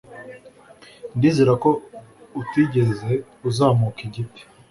[1.17, 1.69] Ndizera ko
[2.41, 3.11] utigeze
[3.49, 4.41] uzamuka igiti